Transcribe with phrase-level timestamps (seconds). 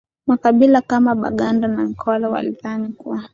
[0.27, 3.23] makabila kama baganda na nkole walidhani kuwa